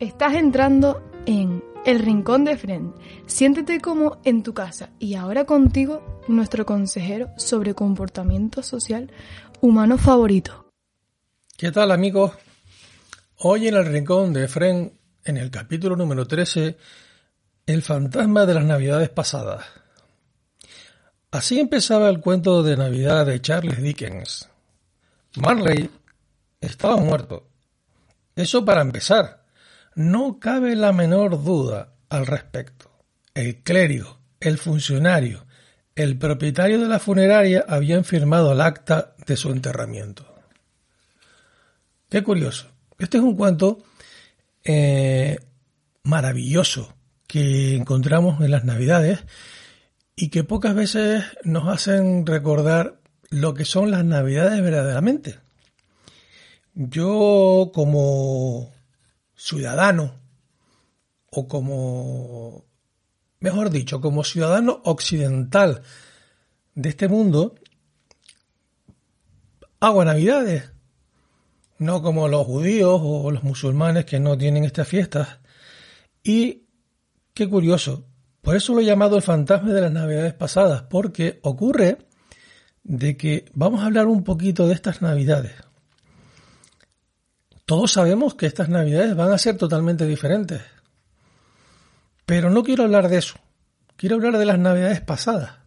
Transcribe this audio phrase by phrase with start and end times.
[0.00, 2.94] Estás entrando en El Rincón de Friend.
[3.26, 9.10] Siéntete como en tu casa y ahora contigo nuestro consejero sobre comportamiento social
[9.60, 10.70] humano favorito.
[11.56, 12.30] ¿Qué tal amigos?
[13.38, 14.92] Hoy en El Rincón de Friend,
[15.24, 16.76] en el capítulo número 13,
[17.66, 19.64] El fantasma de las navidades pasadas.
[21.32, 24.48] Así empezaba el cuento de Navidad de Charles Dickens.
[25.42, 25.90] Marley
[26.60, 27.48] estaba muerto.
[28.36, 29.47] Eso para empezar.
[29.98, 32.88] No cabe la menor duda al respecto.
[33.34, 35.44] El clérigo, el funcionario,
[35.96, 40.24] el propietario de la funeraria habían firmado el acta de su enterramiento.
[42.08, 42.68] Qué curioso.
[42.96, 43.78] Este es un cuento
[44.62, 45.40] eh,
[46.04, 46.94] maravilloso
[47.26, 49.24] que encontramos en las Navidades
[50.14, 55.40] y que pocas veces nos hacen recordar lo que son las Navidades verdaderamente.
[56.74, 58.77] Yo como
[59.38, 60.20] ciudadano
[61.30, 62.64] o como,
[63.40, 65.82] mejor dicho, como ciudadano occidental
[66.74, 67.54] de este mundo,
[69.80, 70.72] hago navidades,
[71.78, 75.38] no como los judíos o los musulmanes que no tienen estas fiestas.
[76.22, 76.66] Y
[77.32, 78.04] qué curioso,
[78.42, 81.98] por eso lo he llamado el fantasma de las navidades pasadas, porque ocurre
[82.82, 85.52] de que vamos a hablar un poquito de estas navidades.
[87.68, 90.62] Todos sabemos que estas navidades van a ser totalmente diferentes.
[92.24, 93.34] Pero no quiero hablar de eso.
[93.94, 95.58] Quiero hablar de las navidades pasadas.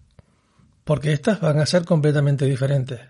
[0.84, 3.02] Porque estas van a ser completamente diferentes.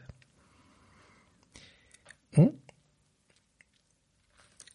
[2.34, 2.50] ¿Mm?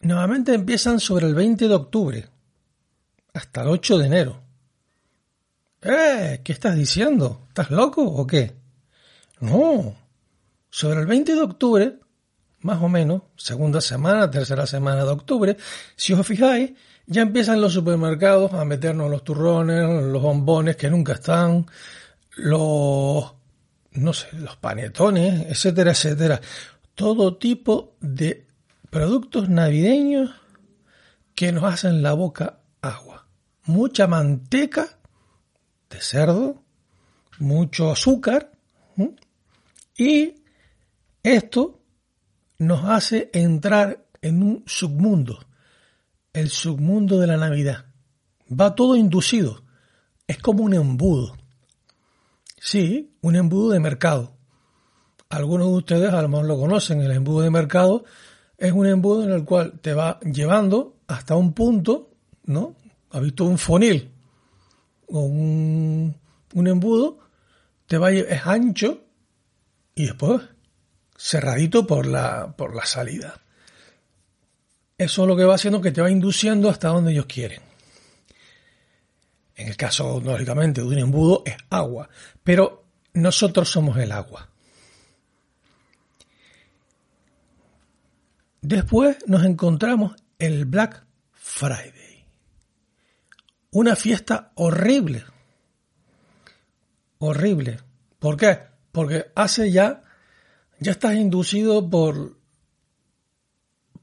[0.00, 2.28] Nuevamente empiezan sobre el 20 de octubre
[3.34, 4.42] hasta el 8 de enero.
[5.82, 6.40] ¡Eh!
[6.42, 7.44] ¿Qué estás diciendo?
[7.48, 8.56] ¿Estás loco o qué?
[9.40, 9.94] No.
[10.70, 12.05] Sobre el 20 de octubre
[12.60, 15.56] más o menos, segunda semana, tercera semana de octubre,
[15.94, 16.72] si os fijáis,
[17.06, 21.66] ya empiezan los supermercados a meternos los turrones, los bombones que nunca están,
[22.36, 23.34] los,
[23.92, 26.40] no sé, los panetones, etcétera, etcétera.
[26.94, 28.46] Todo tipo de
[28.90, 30.30] productos navideños
[31.34, 33.26] que nos hacen la boca agua.
[33.64, 34.98] Mucha manteca
[35.90, 36.62] de cerdo,
[37.38, 38.50] mucho azúcar
[39.96, 40.42] y
[41.22, 41.80] esto
[42.58, 45.38] nos hace entrar en un submundo,
[46.32, 47.86] el submundo de la Navidad.
[48.48, 49.62] Va todo inducido,
[50.26, 51.36] es como un embudo.
[52.58, 54.36] Sí, un embudo de mercado.
[55.28, 58.04] Algunos de ustedes a lo mejor lo conocen, el embudo de mercado
[58.58, 62.10] es un embudo en el cual te va llevando hasta un punto,
[62.44, 62.74] ¿no?
[63.10, 64.10] ¿Has visto un fonil
[65.08, 66.16] o un,
[66.54, 67.18] un embudo?
[67.86, 69.04] Te va, es ancho
[69.94, 70.42] y después
[71.16, 73.40] cerradito por la, por la salida.
[74.98, 77.60] Eso es lo que va haciendo que te va induciendo hasta donde ellos quieren.
[79.54, 82.08] En el caso, lógicamente, de un embudo es agua,
[82.44, 82.84] pero
[83.14, 84.50] nosotros somos el agua.
[88.60, 92.26] Después nos encontramos el Black Friday.
[93.70, 95.24] Una fiesta horrible.
[97.18, 97.80] Horrible.
[98.18, 98.58] ¿Por qué?
[98.92, 100.02] Porque hace ya
[100.78, 102.38] ya estás inducido por,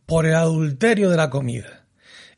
[0.05, 1.85] por el adulterio de la comida.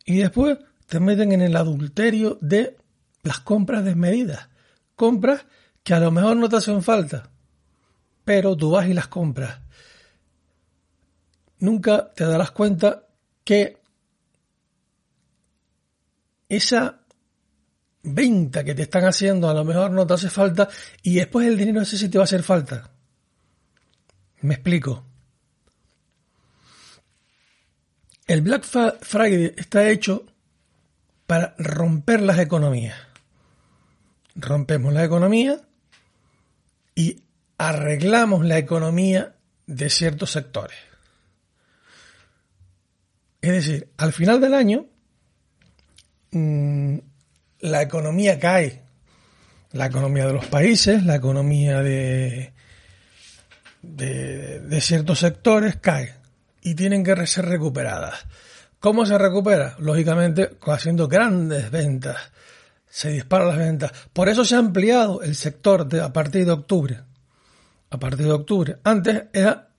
[0.06, 0.58] Y después
[0.88, 2.78] te meten en el adulterio de
[3.24, 4.50] las compras desmedidas.
[4.96, 5.46] Compras
[5.84, 7.30] que a lo mejor no te hacen falta,
[8.24, 9.60] pero tú vas y las compras.
[11.60, 13.08] Nunca te darás cuenta
[13.44, 13.78] que
[16.50, 17.02] esa
[18.04, 20.70] venta que te están haciendo a lo mejor no te hace falta
[21.02, 22.95] y después el dinero ese sí te va a hacer falta.
[24.42, 25.04] Me explico.
[28.28, 30.26] El Black Friday está hecho
[31.28, 32.98] para romper las economías.
[34.36, 35.62] Rompemos la economía
[36.96, 37.24] y
[37.58, 39.36] arreglamos la economía
[39.68, 40.78] de ciertos sectores.
[43.42, 44.88] Es decir, al final del año,
[46.32, 46.98] mm,
[47.60, 48.82] la economía cae.
[49.72, 52.55] La economía de los países, la economía de,
[53.88, 56.16] de, ciertos sectores cae.
[56.62, 58.26] y tienen que ser recuperadas.
[58.80, 59.76] ¿Cómo se recupera?
[59.80, 62.18] Lógicamente, haciendo grandes ventas.
[62.88, 63.92] Se disparan las ventas.
[64.14, 67.02] Por eso se ha ampliado el sector de, a partir de octubre.
[67.90, 68.78] A partir de octubre.
[68.84, 69.70] Antes era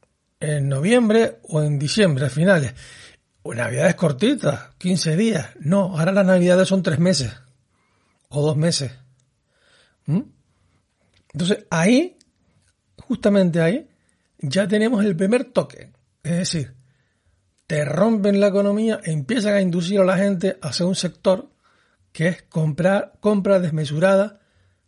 [0.41, 2.75] en noviembre o en diciembre, a finales.
[3.45, 5.51] Navidades cortitas, 15 días.
[5.61, 7.33] No, ahora las navidades son tres meses.
[8.29, 8.93] O dos meses.
[10.07, 10.23] ¿Mm?
[11.33, 12.19] Entonces, ahí,
[12.97, 13.89] justamente ahí,
[14.49, 15.93] ya tenemos el primer toque.
[16.23, 16.75] Es decir,
[17.67, 21.51] te rompen la economía e empiezan a inducir a la gente hacia un sector
[22.13, 24.41] que es comprar, compra desmesurada,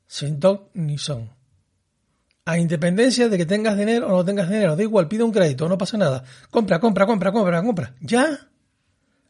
[0.06, 1.30] sin top ni son.
[2.44, 5.68] A independencia de que tengas dinero o no tengas dinero, da igual, pide un crédito,
[5.68, 6.24] no pasa nada.
[6.50, 7.94] Compra, compra, compra, compra, compra.
[8.00, 8.48] Ya.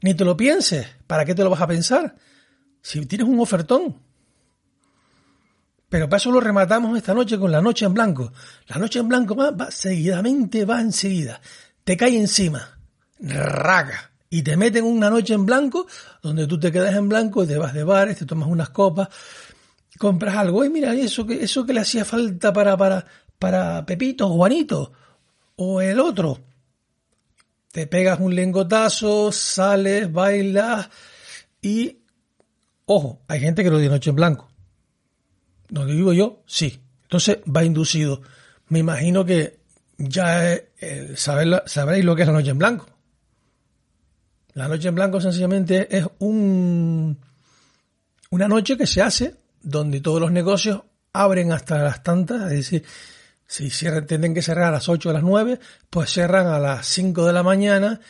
[0.03, 0.87] Ni te lo pienses.
[1.09, 2.15] ¿Para qué te lo vas a pensar?
[2.81, 4.08] Si tienes un ofertón.
[5.89, 8.33] Pero para eso lo rematamos esta noche con la noche en blanco.
[8.67, 11.41] La noche en blanco va, va seguidamente, va enseguida.
[11.83, 12.79] Te cae encima.
[13.21, 14.11] Raga.
[14.31, 15.87] Y te meten una noche en blanco
[16.23, 19.09] donde tú te quedas en blanco te vas de bares, te tomas unas copas,
[19.99, 20.63] compras algo.
[20.65, 23.07] Y mira, eso que, eso que le hacía falta para, para,
[23.39, 24.93] para Pepito, Juanito
[25.57, 26.39] o el otro.
[27.73, 30.91] Te pegas un lengotazo, sales, bailas
[31.63, 31.97] y...
[32.85, 34.49] Ojo, hay gente que lo de noche en blanco
[35.71, 36.81] lo digo yo, sí.
[37.03, 38.23] Entonces va inducido.
[38.69, 39.61] Me imagino que
[39.97, 42.87] ya eh, sabréis lo que es la noche en blanco.
[44.55, 47.19] La noche en blanco sencillamente es un,
[48.31, 50.83] una noche que se hace donde todos los negocios
[51.13, 52.85] abren hasta las tantas, es decir,
[53.47, 55.59] si cierran, tienen que cerrar a las 8 o a las 9,
[55.91, 58.01] pues cierran a las 5 de la mañana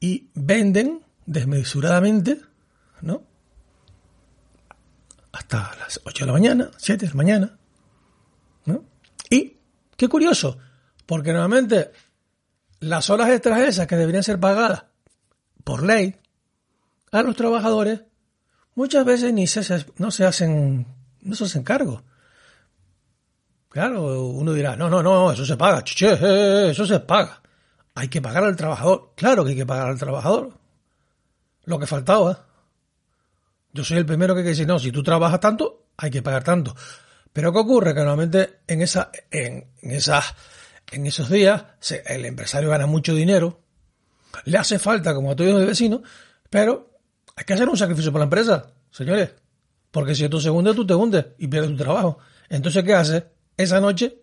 [0.00, 2.40] y venden desmesuradamente,
[3.00, 3.22] ¿no?
[5.32, 7.58] Hasta las 8 de la mañana, 7 de la mañana.
[9.30, 9.58] Y,
[9.96, 10.58] qué curioso,
[11.04, 11.92] porque normalmente
[12.80, 14.84] las horas extras esas que deberían ser pagadas
[15.64, 16.16] por ley
[17.12, 18.02] a los trabajadores,
[18.74, 20.86] muchas veces ni se, no se hacen,
[21.20, 22.02] no se hacen cargo.
[23.68, 27.42] Claro, uno dirá, no, no, no, eso se paga, eso se paga.
[27.94, 29.12] Hay que pagar al trabajador.
[29.16, 30.52] Claro que hay que pagar al trabajador.
[31.64, 32.46] Lo que faltaba.
[33.78, 36.74] Yo soy el primero que dice, no, si tú trabajas tanto, hay que pagar tanto.
[37.32, 37.94] Pero ¿qué ocurre?
[37.94, 40.34] Que normalmente en, en, esas,
[40.90, 41.62] en esos días
[42.06, 43.60] el empresario gana mucho dinero,
[44.46, 46.00] le hace falta, como a todos los vecinos,
[46.50, 46.98] pero
[47.36, 49.30] hay que hacer un sacrificio para la empresa, señores.
[49.92, 52.18] Porque si tú se hunde, tú te hundes y pierdes tu trabajo.
[52.48, 53.22] Entonces, ¿qué haces?
[53.56, 54.22] Esa noche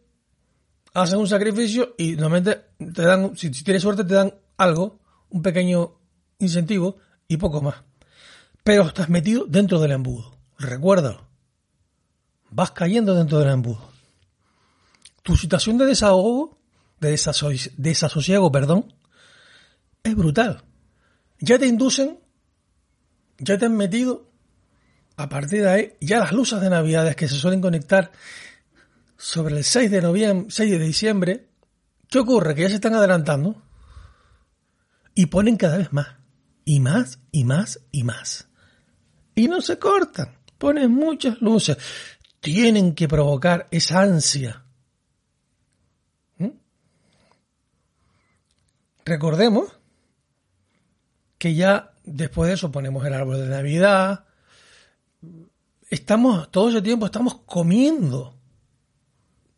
[0.93, 2.59] hacen un sacrificio y normalmente
[2.93, 4.99] te dan, si tienes suerte, te dan algo,
[5.29, 5.93] un pequeño
[6.39, 6.97] incentivo
[7.29, 7.75] y poco más
[8.65, 10.35] pero estás metido dentro del embudo.
[10.57, 11.21] Recuerda,
[12.49, 13.91] vas cayendo dentro del embudo.
[15.21, 16.57] Tu situación de desahogo,
[16.99, 17.11] de
[17.77, 18.91] desasosiego, perdón,
[20.01, 20.63] es brutal.
[21.37, 22.19] Ya te inducen,
[23.37, 24.31] ya te han metido,
[25.15, 28.11] a partir de ahí, ya las luces de Navidades que se suelen conectar
[29.15, 31.49] sobre el 6 de noviembre, 6 de diciembre,
[32.09, 32.55] ¿qué ocurre?
[32.55, 33.61] Que ya se están adelantando
[35.13, 36.15] y ponen cada vez más,
[36.65, 38.47] y más, y más, y más
[39.35, 40.37] y no se cortan.
[40.57, 41.77] Ponen muchas luces.
[42.39, 44.63] Tienen que provocar esa ansia.
[46.37, 46.49] ¿Mm?
[49.03, 49.77] Recordemos
[51.37, 54.25] que ya después de eso ponemos el árbol de Navidad.
[55.89, 58.37] Estamos, todo ese tiempo estamos comiendo,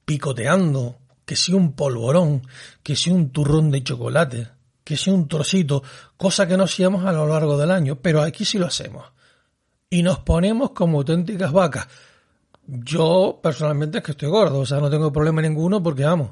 [0.03, 2.47] picoteando, que si un polvorón,
[2.83, 4.49] que si un turrón de chocolate,
[4.83, 5.83] que si un trocito,
[6.15, 9.05] cosa que no hacíamos a lo largo del año, pero aquí sí lo hacemos
[9.89, 11.87] y nos ponemos como auténticas vacas.
[12.65, 16.31] Yo personalmente es que estoy gordo, o sea, no tengo problema ninguno porque vamos.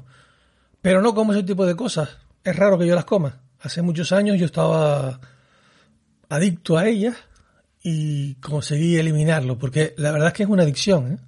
[0.82, 2.18] Pero no como ese tipo de cosas.
[2.44, 3.40] Es raro que yo las coma.
[3.60, 5.18] Hace muchos años yo estaba
[6.28, 7.16] adicto a ellas
[7.82, 11.12] y conseguí eliminarlo, porque la verdad es que es una adicción.
[11.12, 11.18] ¿eh?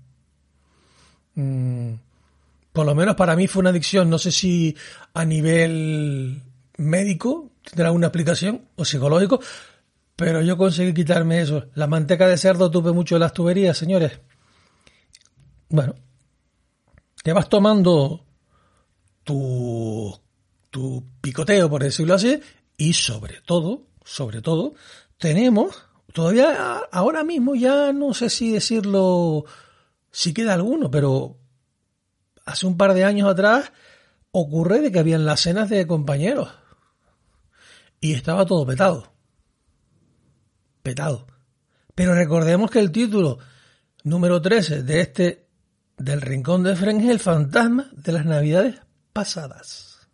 [1.41, 1.95] Mm,
[2.73, 4.11] por lo menos para mí fue una adicción.
[4.11, 4.77] No sé si
[5.15, 6.43] a nivel
[6.77, 9.41] médico tendrá una aplicación o psicológico,
[10.19, 11.69] pero yo conseguí quitarme eso.
[11.75, 14.21] La manteca de cerdo tuve mucho de las tuberías, señores.
[15.69, 15.95] Bueno,
[17.23, 18.27] te vas tomando
[19.23, 20.13] tu,
[20.71, 22.41] tu picoteo, por decirlo así,
[22.77, 24.75] y sobre todo, sobre todo,
[25.19, 29.45] tenemos, todavía ahora mismo ya no sé si decirlo,
[30.11, 31.37] si queda alguno, pero
[32.45, 33.71] hace un par de años atrás
[34.33, 36.49] ocurre de que habían las cenas de compañeros
[38.01, 39.17] y estaba todo petado
[41.95, 43.39] Pero recordemos que el título
[44.05, 45.49] número 13 de este
[45.97, 48.81] del Rincón de Fren es el fantasma de las Navidades
[49.13, 50.09] pasadas.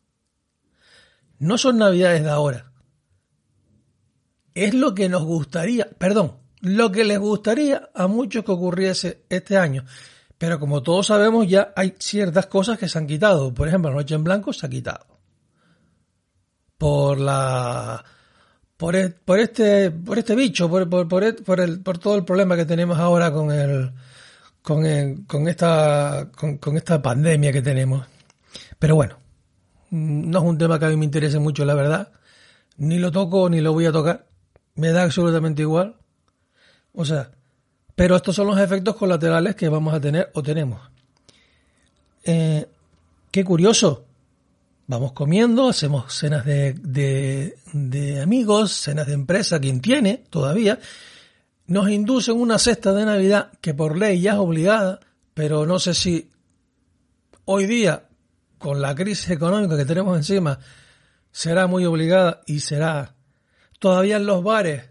[1.39, 2.73] no son navidades de ahora.
[4.55, 9.59] Es lo que nos gustaría, perdón, lo que les gustaría a muchos que ocurriese este
[9.59, 9.85] año.
[10.39, 13.53] Pero como todos sabemos, ya hay ciertas cosas que se han quitado.
[13.53, 15.07] Por ejemplo, la noche en blanco se ha quitado.
[16.79, 18.05] Por la
[18.77, 22.57] por, e, por este por este bicho, por, por, por, el, por todo el problema
[22.57, 23.93] que tenemos ahora con el
[24.63, 28.07] con, con esta con, esta pandemia que tenemos.
[28.79, 29.19] Pero bueno,
[29.91, 32.13] no es un tema que a mí me interese mucho, la verdad.
[32.77, 34.27] Ni lo toco ni lo voy a tocar.
[34.75, 35.97] Me da absolutamente igual.
[36.93, 37.31] O sea,
[37.95, 40.81] pero estos son los efectos colaterales que vamos a tener o tenemos.
[42.25, 42.67] Eh,
[43.31, 44.07] qué curioso.
[44.87, 46.75] Vamos comiendo, hacemos cenas de,
[47.73, 50.79] de, amigos, cenas de empresa, quien tiene todavía.
[51.67, 55.01] Nos inducen una cesta de Navidad que por ley ya es obligada,
[55.33, 56.31] pero no sé si
[57.47, 58.09] hoy día,
[58.59, 60.59] con la crisis económica que tenemos encima,
[61.33, 63.15] será muy obligada y será
[63.79, 64.85] todavía en los bares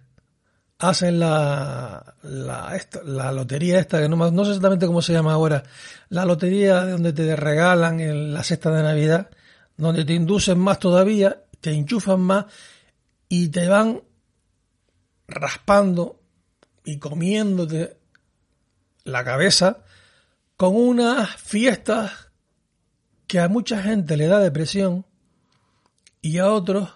[0.80, 5.64] hacen la, la, la lotería esta, que no, no sé exactamente cómo se llama ahora,
[6.10, 9.30] la lotería donde te regalan en la cesta de Navidad,
[9.78, 12.46] donde te inducen más todavía, te enchufan más
[13.30, 14.02] y te van
[15.28, 16.20] raspando
[16.86, 17.98] y comiéndote
[19.04, 19.84] la cabeza
[20.58, 22.32] con unas fiestas
[23.28, 25.06] que a mucha gente le da depresión
[26.22, 26.90] y a otros,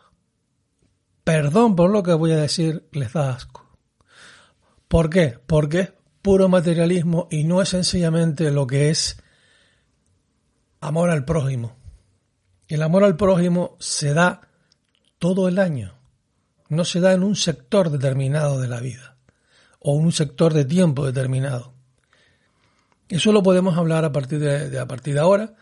[1.24, 3.68] perdón por lo que voy a decir, les da asco.
[4.88, 5.40] ¿Por qué?
[5.46, 9.22] Porque es puro materialismo y no es sencillamente lo que es
[10.80, 11.76] amor al prójimo.
[12.68, 14.42] El amor al prójimo se da
[15.20, 15.94] todo el año,
[16.70, 19.18] no se da en un sector determinado de la vida
[19.80, 21.74] o en un sector de tiempo determinado.
[23.10, 25.54] Eso lo podemos hablar a partir de, a partir de ahora,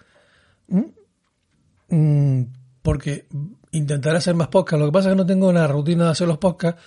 [1.89, 2.41] mm,
[2.81, 3.27] porque
[3.71, 4.79] intentaré hacer más podcasts.
[4.79, 6.81] Lo que pasa es que no tengo una rutina de hacer los podcasts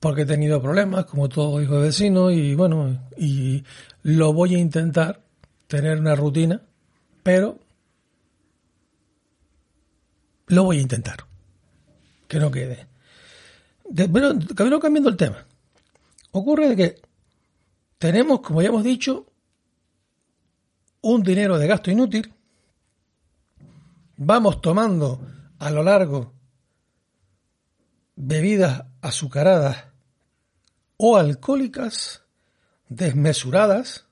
[0.00, 3.62] porque he tenido problemas, como todo hijo de vecino, y bueno, y
[4.02, 5.20] lo voy a intentar
[5.68, 6.60] tener una rutina,
[7.22, 7.58] pero
[10.52, 11.24] lo voy a intentar.
[12.28, 12.86] Que no quede.
[13.94, 15.46] pero cambiando el tema.
[16.32, 17.00] Ocurre que
[17.98, 19.26] tenemos, como ya hemos dicho,
[21.00, 22.34] un dinero de gasto inútil.
[24.16, 25.26] Vamos tomando
[25.58, 26.34] a lo largo
[28.14, 29.86] bebidas azucaradas
[30.98, 32.24] o alcohólicas
[32.88, 34.04] desmesuradas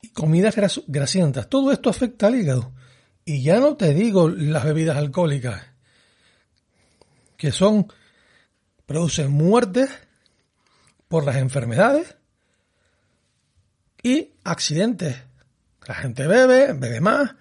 [0.00, 0.54] y comidas
[0.86, 1.48] grasientas.
[1.48, 2.72] Todo esto afecta al hígado.
[3.24, 5.62] Y ya no te digo las bebidas alcohólicas,
[7.36, 7.86] que son,
[8.86, 9.90] producen muertes
[11.08, 12.16] por las enfermedades
[14.02, 15.22] y accidentes.
[15.86, 17.34] La gente bebe, bebe más,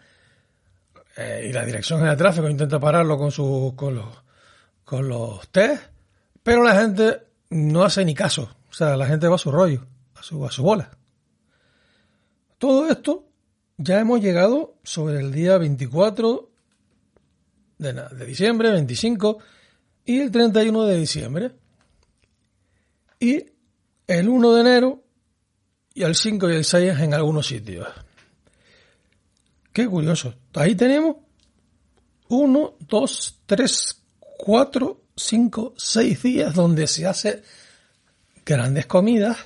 [1.18, 4.24] eh, y la dirección de tráfico intenta pararlo con, su, con, los,
[4.86, 5.84] con los test,
[6.44, 8.56] pero la gente no hace ni caso.
[8.70, 9.86] O sea, la gente va a su rollo,
[10.16, 10.90] a su, a su bola.
[12.58, 13.31] Todo esto
[13.82, 16.50] ya hemos llegado sobre el día 24
[17.78, 19.40] de, de diciembre, 25
[20.06, 21.52] y el 31 de diciembre.
[23.20, 23.46] Y
[24.08, 25.04] el 1 de enero
[25.94, 27.88] y el 5 y el 6 en algunos sitios.
[29.72, 30.34] Qué curioso.
[30.56, 31.18] Ahí tenemos
[32.30, 34.02] 1, 2, 3,
[34.38, 37.44] 4, cinco, seis días donde se hace
[38.46, 39.38] grandes comidas,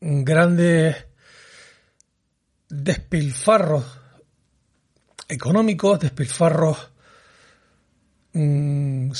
[0.00, 0.96] grandes
[2.68, 3.84] despilfarros
[5.28, 6.90] económicos, despilfarros,
[8.32, 9.10] mm,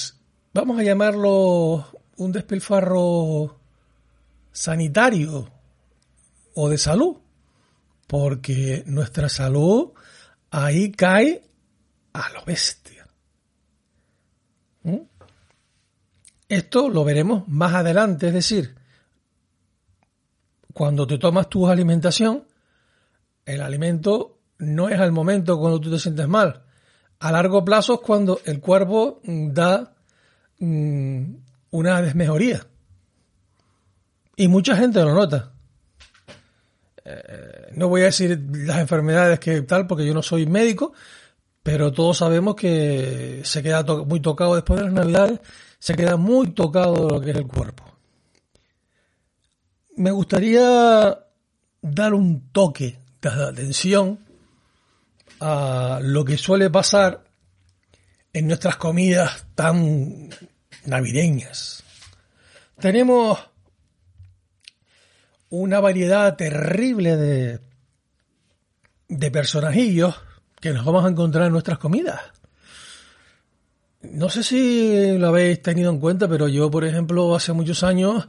[0.53, 1.87] vamos a llamarlo
[2.17, 3.61] un despilfarro
[4.53, 5.51] sanitario
[6.55, 7.19] o de salud,
[8.07, 9.93] porque nuestra salud
[10.51, 11.45] ahí cae
[12.13, 13.07] a lo bestia.
[14.85, 15.01] ¿Mm?
[16.49, 18.77] Esto lo veremos más adelante, es decir,
[20.73, 22.46] cuando te tomas tu alimentación,
[23.47, 26.63] el alimento no es al momento cuando tú te sientes mal.
[27.21, 29.95] A largo plazo es cuando el cuerpo da
[30.59, 31.35] mm,
[31.71, 32.67] una desmejoría.
[34.37, 35.53] Y mucha gente lo nota.
[37.03, 40.93] Eh, no voy a decir las enfermedades que tal, porque yo no soy médico,
[41.63, 45.41] pero todos sabemos que se queda muy tocado después de las navidades
[45.79, 47.85] se queda muy tocado lo que es el cuerpo.
[49.97, 51.17] Me gustaría
[51.81, 54.19] dar un toque de atención
[55.41, 57.25] a lo que suele pasar
[58.33, 60.31] en nuestras comidas tan
[60.85, 61.83] navideñas.
[62.79, 63.39] Tenemos
[65.49, 67.61] una variedad terrible de,
[69.09, 70.15] de personajillos
[70.61, 72.21] que nos vamos a encontrar en nuestras comidas.
[74.03, 78.29] no sé si lo habéis tenido en cuenta, pero yo, por ejemplo, hace muchos años,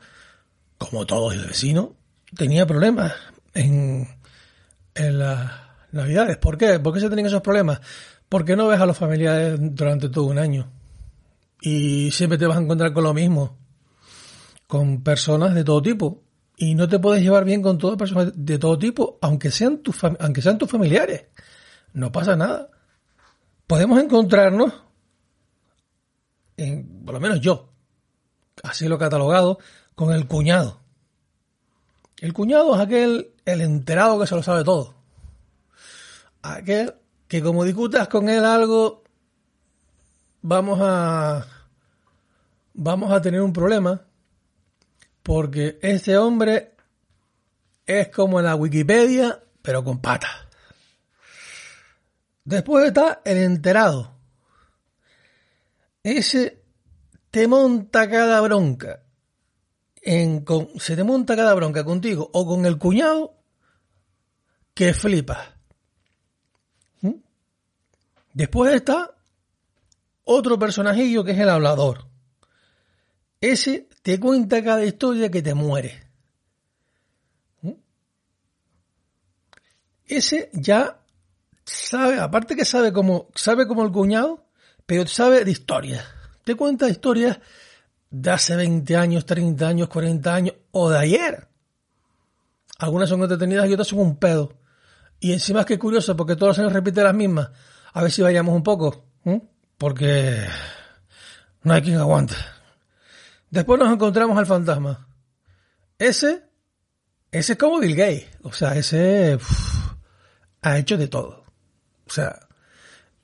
[0.77, 1.95] como todos el vecino,
[2.35, 3.13] tenía problemas
[3.53, 4.07] en,
[4.97, 5.51] en las
[5.91, 6.37] navidades.
[6.37, 6.79] ¿Por qué?
[6.79, 7.79] ¿Por qué se tenían esos problemas?
[8.29, 10.69] Porque no ves a los familiares durante todo un año.
[11.61, 13.57] Y siempre te vas a encontrar con lo mismo.
[14.67, 16.23] Con personas de todo tipo.
[16.57, 19.95] Y no te puedes llevar bien con todas personas de todo tipo, aunque sean, tus
[20.03, 21.27] aunque sean tus familiares.
[21.93, 22.69] No pasa nada.
[23.67, 24.73] Podemos encontrarnos,
[26.57, 27.73] en, por lo menos yo,
[28.63, 29.59] así lo he catalogado,
[29.93, 30.81] con el cuñado.
[32.19, 34.95] El cuñado es aquel, el enterado que se lo sabe todo.
[36.41, 36.95] Aquel
[37.27, 39.03] que como discutas con él algo,
[40.41, 41.45] vamos a,
[42.73, 44.01] vamos a tener un problema
[45.21, 46.73] porque este hombre
[47.85, 50.47] es como en la Wikipedia, pero con patas.
[52.45, 54.13] Después está el enterado.
[56.01, 56.63] Ese
[57.29, 59.01] te monta cada bronca.
[60.09, 60.45] En,
[60.79, 63.35] se te monta cada bronca contigo o con el cuñado
[64.73, 65.49] que flipas.
[67.01, 67.15] ¿Mm?
[68.31, 69.13] Después está
[70.23, 72.07] otro personajillo que es el hablador.
[73.41, 76.07] Ese te cuenta cada historia que te muere.
[77.61, 77.71] ¿Mm?
[80.05, 81.01] Ese ya
[81.65, 84.45] sabe, aparte que sabe como, sabe como el cuñado,
[84.85, 86.05] pero sabe de historias.
[86.45, 87.41] Te cuenta historias
[88.09, 91.47] de hace 20 años, 30 años, 40 años o de ayer.
[92.79, 94.57] Algunas son entretenidas y otras son un pedo.
[95.19, 97.49] Y encima es que curioso porque todos los años repite las mismas.
[97.93, 99.05] A ver si vayamos un poco.
[99.77, 100.45] Porque
[101.63, 102.35] no hay quien aguante.
[103.49, 105.07] Después nos encontramos al fantasma.
[105.97, 106.43] Ese,
[107.31, 108.27] ese es como Bill Gates.
[108.43, 109.37] O sea, ese
[110.61, 111.43] ha hecho de todo.
[112.05, 112.47] O sea,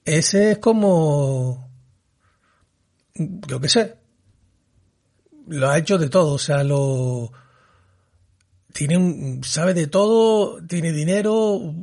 [0.05, 1.71] ese es como,
[3.15, 4.02] yo qué sé,
[5.47, 6.33] lo ha hecho de todo.
[6.33, 7.31] O sea, lo
[8.73, 11.73] tiene un, sabe de todo, tiene dinero,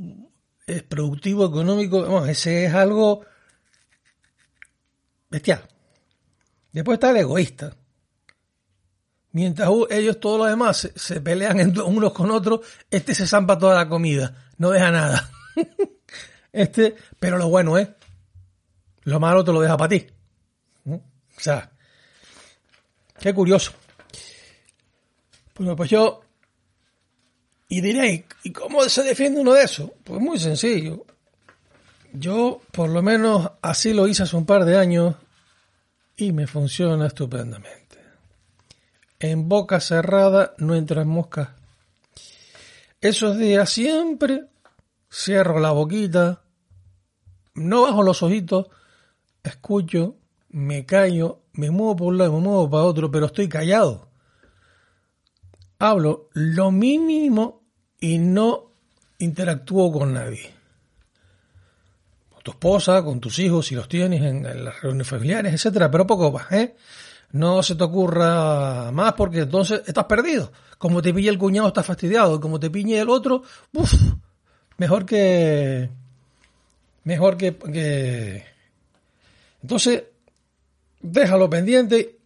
[0.67, 2.05] es productivo, económico.
[2.05, 3.25] Bueno, ese es algo
[5.29, 5.63] bestial.
[6.73, 7.77] Después está el egoísta.
[9.33, 13.89] Mientras ellos todos los demás se, pelean unos con otros, este se zampa toda la
[13.89, 15.31] comida, no deja nada.
[16.53, 17.89] este, pero lo bueno es,
[19.05, 20.07] lo malo te lo deja para ti.
[20.87, 21.71] O sea,
[23.21, 23.73] qué curioso.
[25.57, 26.23] Bueno, pues yo,
[27.69, 29.95] y diréis, ¿y cómo se defiende uno de eso?
[30.03, 31.05] Pues muy sencillo.
[32.13, 35.15] Yo, por lo menos, así lo hice hace un par de años
[36.17, 37.99] y me funciona estupendamente.
[39.21, 41.51] En boca cerrada no entran moscas.
[43.01, 44.47] Esos días siempre
[45.11, 46.43] cierro la boquita,
[47.55, 48.67] no bajo los ojitos,
[49.43, 50.17] escucho,
[50.51, 54.09] me callo, me muevo por un lado, me muevo para otro, pero estoy callado.
[55.79, 57.63] Hablo lo mínimo
[57.99, 58.73] y no
[59.19, 60.53] interactúo con nadie.
[62.31, 66.07] Con tu esposa, con tus hijos, si los tienes en, las reuniones familiares, etcétera, pero
[66.07, 66.75] poco más, ¿eh?
[67.33, 70.53] no se te ocurra más porque entonces estás perdido.
[70.79, 73.95] Como te pille el cuñado estás fastidiado, como te piñe el otro, uff,
[74.79, 75.91] mejor que...
[77.05, 78.45] Mejor que, que...
[79.63, 80.05] Entonces,
[81.01, 82.19] déjalo pendiente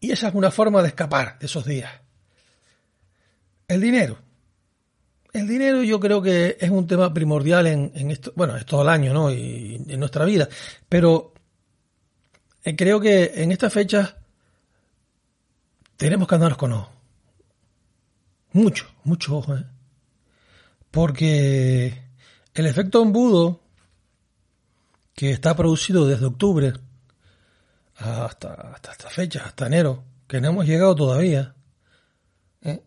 [0.00, 1.90] y esa es una forma de escapar de esos días.
[3.68, 4.18] El dinero.
[5.32, 8.82] El dinero yo creo que es un tema primordial en, en esto, bueno, es todo
[8.82, 9.30] el año, ¿no?
[9.30, 10.48] Y en nuestra vida.
[10.88, 11.34] Pero
[12.64, 14.16] eh, creo que en esta fecha
[15.96, 16.90] tenemos que andarnos con ojo.
[18.52, 19.64] Mucho, mucho ojo, ¿eh?
[20.90, 22.02] Porque
[22.54, 23.60] el efecto embudo
[25.14, 26.72] que está producido desde octubre
[27.98, 31.54] hasta, hasta esta fecha, hasta enero, que no hemos llegado todavía,
[32.62, 32.82] ¿eh?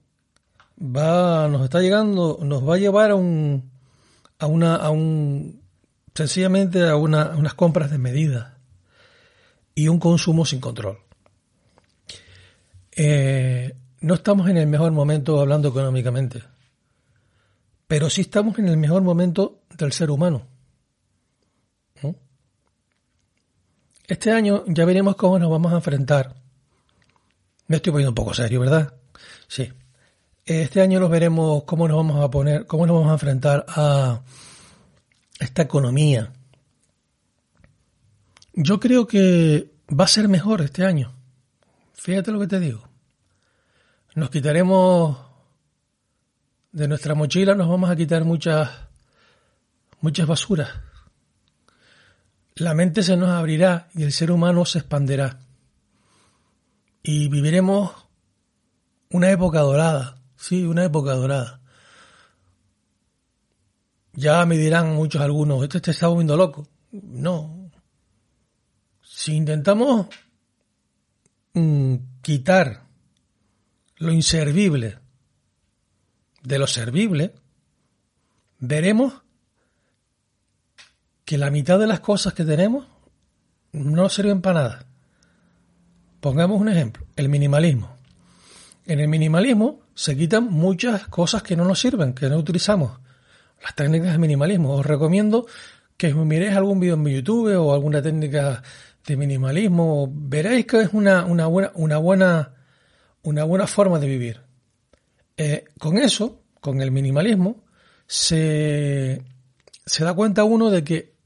[0.80, 3.72] va, nos está llegando, nos va a llevar a un,
[4.38, 5.62] a una, a un,
[6.14, 8.58] sencillamente a, una, unas compras de medida
[9.74, 11.00] y un consumo sin control.
[12.96, 16.44] Eh, no estamos en el mejor momento hablando económicamente,
[17.88, 20.49] pero sí estamos en el mejor momento del ser humano.
[24.10, 26.36] Este año ya veremos cómo nos vamos a enfrentar.
[27.68, 28.94] Me estoy poniendo un poco serio, ¿verdad?
[29.48, 29.72] Sí.
[30.46, 34.22] Este año nos veremos cómo nos vamos a poner, cómo nos vamos a enfrentar a
[35.40, 36.34] esta economía
[38.62, 41.14] yo creo que va a ser mejor este año.
[41.94, 42.84] Fíjate lo que te digo.
[44.16, 45.18] Nos quitaremos
[46.74, 48.70] de nuestra mochila, nos vamos a quitar muchas,
[50.02, 50.70] muchas basuras.
[52.56, 55.40] La mente se nos abrirá y el ser humano se expanderá.
[57.02, 57.92] Y viviremos
[59.10, 61.62] una época dorada, sí, una época dorada.
[64.14, 66.68] Ya me dirán muchos algunos, este te está volviendo loco.
[66.92, 67.72] No.
[69.02, 70.08] Si intentamos
[71.54, 72.84] mm, quitar
[73.98, 75.00] lo inservible
[76.44, 77.34] de lo servible,
[78.60, 79.22] veremos
[81.30, 82.88] que la mitad de las cosas que tenemos
[83.72, 84.86] no sirven para nada.
[86.22, 87.96] Pongamos un ejemplo, el minimalismo.
[88.88, 93.00] En el minimalismo se quitan muchas cosas que no nos sirven, que no utilizamos.
[93.62, 94.74] Las técnicas de minimalismo.
[94.74, 95.46] Os recomiendo
[95.98, 98.64] que miréis algún vídeo en YouTube o alguna técnica
[99.06, 100.12] de minimalismo.
[100.12, 102.56] Veréis que es una, buena, una, buena,
[103.22, 104.42] una buena forma de vivir.
[105.38, 107.66] Eh, con eso, con el minimalismo,
[108.08, 109.22] se
[110.00, 111.19] da cuenta uno de que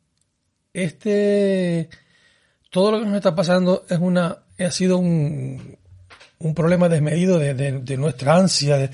[0.73, 1.89] este
[2.69, 5.77] todo lo que nos está pasando es una ha sido un,
[6.39, 8.89] un problema desmedido de, de, nuestra ansia de,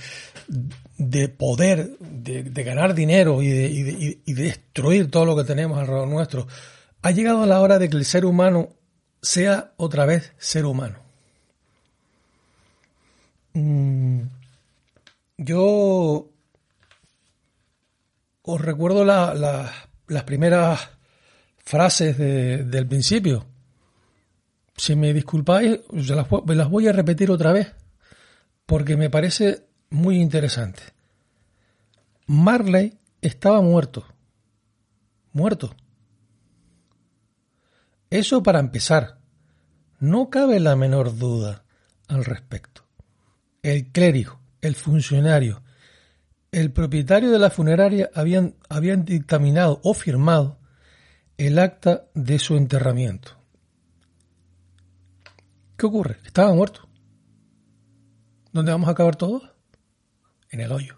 [0.98, 6.08] de poder, de, ganar dinero y, y, y de, destruir todo lo que tenemos alrededor
[6.08, 6.48] nuestro.
[7.02, 8.70] Ha llegado la hora de que el ser humano
[9.22, 11.00] sea otra vez ser humano.
[13.54, 14.22] Mm,
[15.38, 16.30] yo
[18.44, 20.90] os recuerdo las primeras
[21.70, 23.46] frases del principio.
[24.76, 27.76] Si me disculpáis, las, las voy a repetir otra vez
[28.66, 30.82] porque me parece muy interesante.
[32.26, 34.04] Marley estaba muerto.
[35.32, 35.76] Muerto.
[38.10, 39.20] Eso para empezar.
[40.00, 41.66] No cabe la menor duda
[42.08, 42.84] al respecto.
[43.62, 45.62] El clérigo, el funcionario,
[46.52, 50.59] el propietario de la funeraria habían, habían dictaminado o firmado
[51.40, 53.32] el acta de su enterramiento.
[55.78, 56.18] ¿Qué ocurre?
[56.26, 56.90] Estaba muerto.
[58.52, 59.50] ¿Dónde vamos a acabar todos?
[60.50, 60.98] En el hoyo.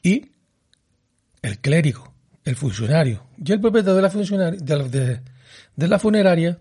[0.00, 0.30] Y
[1.42, 5.20] el clérigo, el funcionario y el propietario de la, funcionaria, de,
[5.74, 6.60] de la funeraria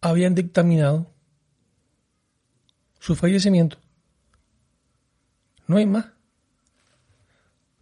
[0.00, 1.10] habían dictaminado
[3.00, 3.78] su fallecimiento.
[5.66, 6.06] No hay más.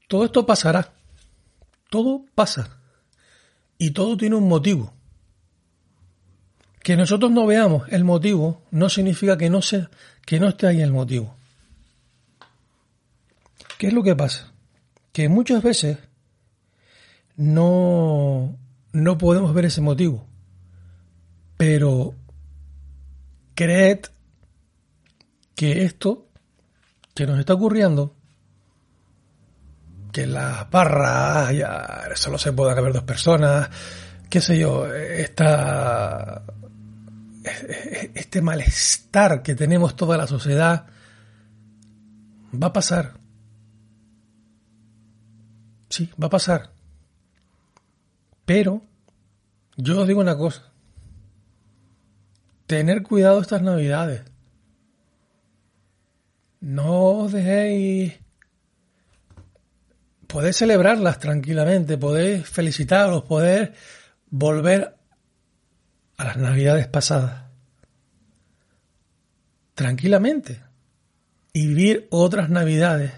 [0.08, 0.94] Todo esto pasará.
[1.90, 2.80] Todo pasa.
[3.78, 4.92] Y todo tiene un motivo.
[6.82, 9.90] Que nosotros no veamos el motivo no significa que no, sea,
[10.26, 11.34] que no esté ahí el motivo.
[13.78, 14.52] ¿Qué es lo que pasa?
[15.12, 15.98] Que muchas veces
[17.36, 18.56] no,
[18.92, 20.26] no podemos ver ese motivo.
[21.56, 22.14] Pero
[23.54, 24.00] creed
[25.54, 26.28] que esto
[27.14, 28.14] que nos está ocurriendo
[30.14, 33.68] que las barras ya solo se puedan haber dos personas,
[34.30, 36.44] qué sé yo, esta,
[38.14, 40.86] este malestar que tenemos toda la sociedad
[42.54, 43.14] va a pasar.
[45.88, 46.70] Sí, va a pasar.
[48.44, 48.82] Pero
[49.76, 50.70] yo os digo una cosa.
[52.68, 54.22] Tener cuidado estas navidades.
[56.60, 58.23] No os dejéis
[60.34, 63.70] podéis celebrarlas tranquilamente, podéis felicitaros, podéis
[64.30, 64.96] volver
[66.16, 67.44] a las navidades pasadas.
[69.74, 70.60] Tranquilamente.
[71.52, 73.12] Y vivir otras navidades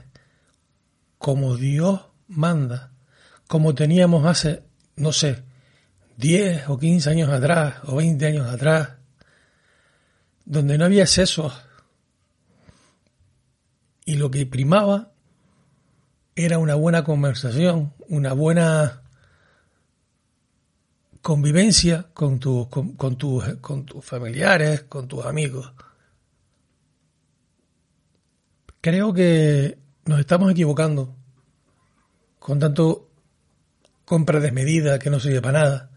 [1.16, 2.92] como Dios manda,
[3.46, 4.64] como teníamos hace,
[4.96, 5.42] no sé,
[6.18, 8.90] 10 o 15 años atrás o 20 años atrás,
[10.44, 11.64] donde no había excesos
[14.04, 15.15] y lo que primaba
[16.36, 19.02] era una buena conversación, una buena
[21.22, 25.72] convivencia con, tu, con, con, con tus familiares, con tus amigos.
[28.82, 31.16] Creo que nos estamos equivocando
[32.38, 33.10] con tanto
[34.04, 35.90] compra desmedida que no sirve para nada,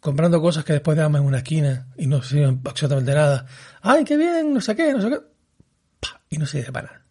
[0.00, 3.46] comprando cosas que después dejamos en una esquina y no sirven absolutamente nada.
[3.82, 4.54] ¡Ay, qué bien!
[4.54, 5.20] No sé qué, no sé qué.
[6.30, 7.05] Y no sirve para nada.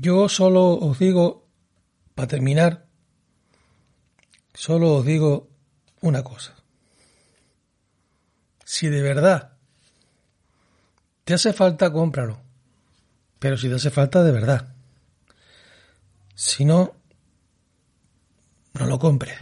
[0.00, 1.48] Yo solo os digo,
[2.14, 2.86] para terminar,
[4.54, 5.48] solo os digo
[6.00, 6.54] una cosa.
[8.64, 9.54] Si de verdad
[11.24, 12.38] te hace falta, cómpralo.
[13.40, 14.72] Pero si te hace falta, de verdad.
[16.36, 16.94] Si no,
[18.74, 19.36] no lo compres.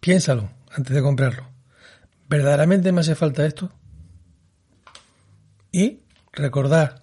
[0.00, 1.48] Piénsalo antes de comprarlo.
[2.28, 3.72] ¿Verdaderamente me hace falta esto?
[5.70, 7.02] Y recordar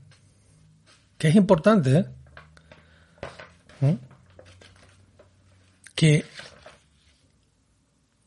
[1.17, 2.18] que es importante, ¿eh?
[5.95, 6.25] Que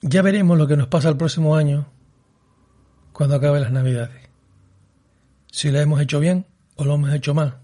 [0.01, 1.87] ya veremos lo que nos pasa el próximo año
[3.12, 4.29] cuando acabe las navidades.
[5.51, 7.61] Si lo hemos hecho bien o lo hemos hecho mal.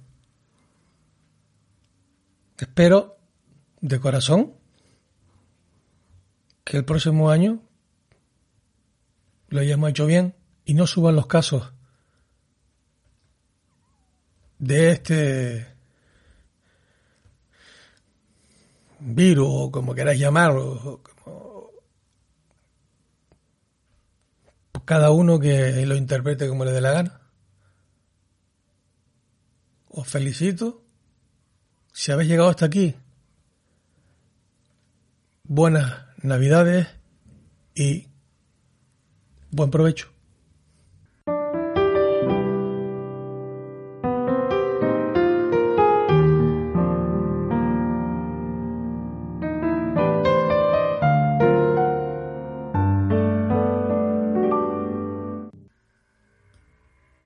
[2.59, 3.19] Espero
[3.81, 4.55] de corazón
[6.65, 7.63] que el próximo año
[9.49, 11.73] lo hayamos hecho bien y no suban los casos
[14.59, 15.78] de este
[19.01, 21.01] virus o como queráis llamarlo,
[24.85, 27.21] cada uno que lo interprete como le dé la gana.
[29.91, 30.83] Os felicito.
[31.93, 32.95] Si habéis llegado hasta aquí,
[35.43, 36.87] buenas navidades
[37.75, 38.09] y
[39.51, 40.18] buen provecho.